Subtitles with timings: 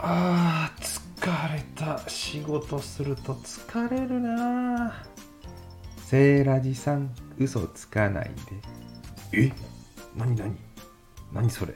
[0.00, 1.98] あ疲れた。
[2.08, 4.94] 仕事すると疲れるな。
[6.06, 8.30] セーラジさん嘘つかない
[9.32, 9.46] で。
[9.46, 9.52] え？
[10.16, 10.56] 何何？
[11.32, 11.74] 何それ？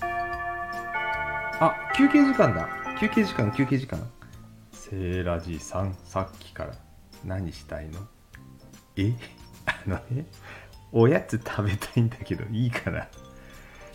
[0.00, 2.68] あ休憩時間だ。
[3.00, 4.10] 休憩時間休憩時間。
[4.72, 6.74] セーラジさんさっきから。
[7.24, 8.00] 何したいの？
[8.96, 9.12] え？
[9.66, 10.26] あのね
[10.92, 13.08] おやつ食べたいんだけどいいかな？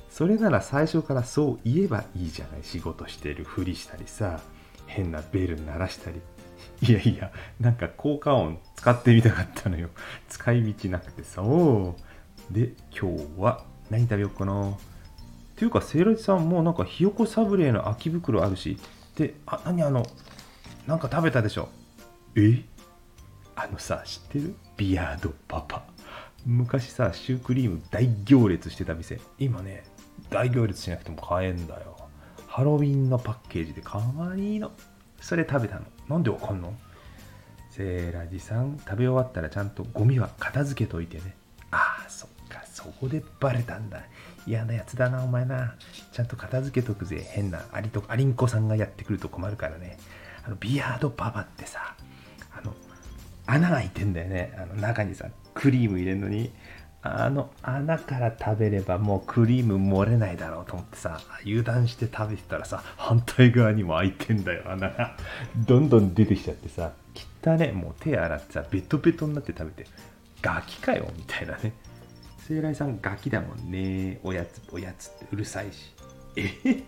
[0.09, 4.41] それなら最初からそう言えばいいじゃない仕事してるふりしたりさ
[4.88, 6.20] 変なベル鳴らしたり。
[6.81, 9.90] いやいやなんか効果音使ってみたかったのよ。
[10.27, 11.95] 使い道なくてそ
[12.50, 12.53] う。
[12.53, 14.72] で今日は何食べようかな。
[14.72, 14.76] っ
[15.55, 18.78] ていうかセイラジさんもうなんかひよこサブレーの空き袋あるし。
[19.16, 20.05] であ何あの
[20.88, 21.70] なんか食べたでしょ
[22.36, 22.64] え？
[23.55, 24.55] あのさ知ってる？
[24.76, 25.84] ビアードパパ。
[26.45, 29.19] 昔さシュークリーム大行列してた店。
[29.38, 29.84] 今ね
[30.30, 31.97] 大行列しなくても買えんだよ。
[32.47, 34.72] ハロウィンのパッケージでかわいいの。
[35.22, 35.81] それ食べたの。
[36.08, 36.73] なんでわかんの？
[37.69, 38.80] セーラジさん。
[38.80, 41.35] 食べ終わったらちゃんとゴミは片付けといてね。
[41.72, 42.63] ああそっか。
[42.66, 44.02] そこでバレたんだ。
[44.47, 45.75] 嫌なやつだなお前な。
[46.11, 47.25] ちゃんと片付けとくぜ。
[47.31, 49.97] 変なアリとアリンコさんがやってくると困るからね。
[50.45, 51.95] あのビアードパパってさ
[52.57, 52.73] あの
[53.45, 54.55] 穴が開いてんだよね。
[54.57, 56.52] あの中にさクリーム入れるのに。
[57.02, 64.64] あの穴から食べればもうクリーム漏れないだろうと思ってさ油断して食べてたらさ反対側にも開いてんだよ。
[64.69, 65.16] 穴が
[65.56, 66.91] どんどん出てきちゃってさ
[67.45, 69.89] 汚ねもう手洗ってさベトベトになって食べて
[70.41, 71.73] ガキかよみたいなね。
[72.39, 75.94] 聖来さんガキだもんねおやつおやつってうるさいし。
[76.36, 76.84] え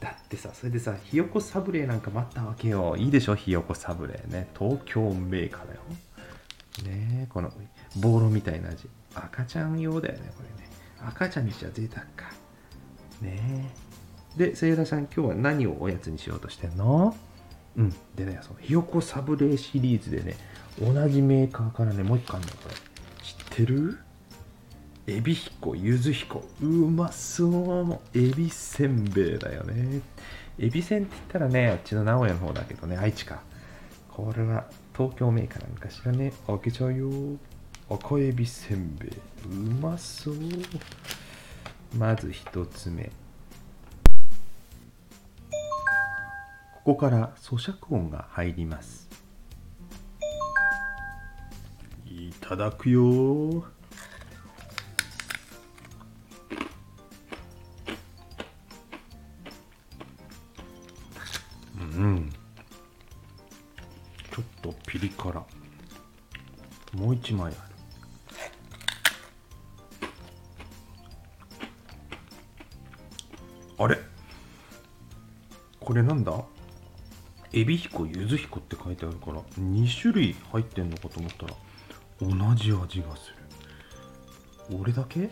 [0.00, 2.96] だってさそれでさひよこサブレーなんかもらったわけよ。
[2.98, 4.48] いいでしょひよこサブレーね。
[4.58, 5.80] 東京メーカーだよ。
[6.84, 7.52] ねこの
[7.96, 10.70] ボーロみたいな味赤ちゃん用だよねこれね
[11.06, 12.32] 赤ちゃんにしちゃ贅沢か
[13.20, 13.70] ね
[14.36, 17.14] えでせいらさん今日は何をおやつにしようとしてんの？
[17.76, 20.36] うんでねそのひよこサブレーシリーズでね
[20.80, 22.74] 同じメーカーからねもう一個あるのこれ
[23.22, 23.98] 知ってる？
[25.08, 26.44] エビヒコ、ゆずひこ。
[26.62, 28.00] うまそう。
[28.16, 30.00] エビせんべいだよね。
[30.60, 33.42] エビせんって言ったらね、あっちの名古屋の方だけどね、愛知か。
[34.08, 34.64] これは
[34.96, 36.32] 東京メーカーなんかしらね。
[36.46, 37.10] 開けちゃうよ。
[37.88, 39.10] 赤エビせんべい。
[39.46, 39.48] う
[39.80, 40.34] まそう。
[41.96, 43.10] まず一つ目。
[46.84, 49.08] ここから咀嚼音が入ります。
[52.06, 53.64] いただくよ
[64.34, 65.44] ちょっとピリ辛。
[66.94, 67.56] もう一枚ある。
[73.78, 73.98] あれ？
[75.80, 76.32] これなんだ？
[77.52, 81.54] エビヒコゆずヒコって書いてあるから2種類入ってんのかと思ったら
[82.20, 83.30] 同じ味がす
[84.70, 84.78] る。
[84.78, 85.30] 俺だけ？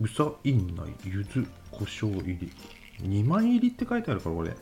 [0.00, 2.52] うさいんないゆず胡椒入り。
[3.02, 4.54] 2枚入りって書いてあるからこれ。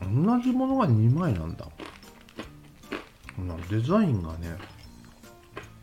[0.00, 1.66] 同じものが2枚なんだ。
[3.38, 4.56] なデザインがね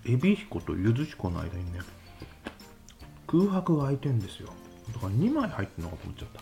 [0.06, 1.80] エビヒコとゆずヒコの間にね
[3.28, 4.50] 空白が空いてんですよ。
[4.94, 6.42] だから2枚入ってんのかと思っちゃった。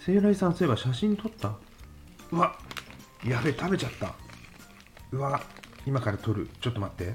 [0.00, 1.52] 聖来さんそういえば写真撮った？
[2.32, 2.56] うわ
[3.26, 4.14] やべ食べちゃった。
[5.12, 5.42] うわ
[5.86, 6.48] 今から撮る。
[6.60, 7.14] ちょっと待って。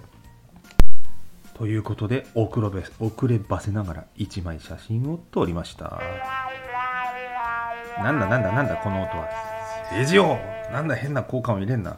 [1.58, 6.02] ということで遅れ遅ればせながら1枚写真を撮りました。
[7.98, 9.30] なんだなんだなんだこの音は。
[9.86, 10.38] 政治よ
[10.72, 11.98] なんだ変な効果音入れんな。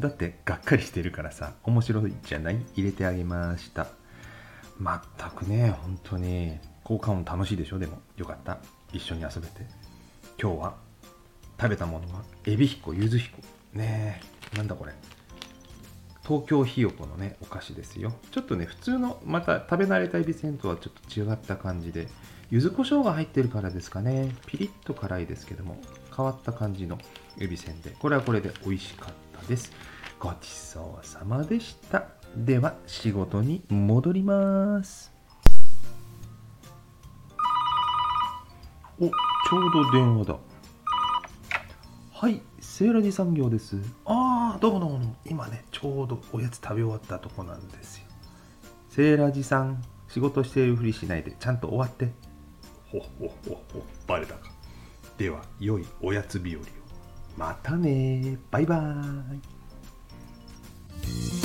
[0.00, 2.60] だってがっかりしてるからさ面白いじゃない？
[2.74, 3.86] 入れてあげました。
[4.76, 6.58] まったくね本当に。
[6.82, 7.78] 効果音楽しいでしょ？
[7.78, 8.58] でもよかった。
[8.92, 9.64] 一緒に遊べて。
[10.42, 10.74] 今日は
[11.60, 13.38] 食べたものはエビヒコゆずヒコ。
[13.72, 14.20] ね
[14.52, 14.92] えなんだこれ。
[16.26, 18.12] 東京ひよこのねお菓子ですよ。
[18.30, 22.08] ちょっとね普通のまた食べ慣れたエビせんとはちょっと違った感じで
[22.50, 24.34] 柚子胡椒が入ってるからですかね。
[24.46, 25.78] ピリッと辛いですけども
[26.16, 26.98] 変わった感じの
[27.38, 29.72] エビせんでこれはこれで美味しかったです。
[30.18, 32.06] ごちそうさまでした。
[32.36, 35.12] では仕事に戻ります。
[38.98, 40.36] おちょうど電話だ。
[42.12, 43.76] はい、セーラジ産業です。
[44.06, 44.12] あ、
[44.64, 48.04] どう今ねちょうどおやつ食べ終わったとこなんですよ。
[48.88, 52.12] セーラジさん仕事しているふりしないでちゃんと終わって。
[52.90, 54.50] ほほほほバレたか。
[55.18, 56.64] では良いおやつ日和を。
[57.36, 59.34] またねバイバー
[61.40, 61.43] イ。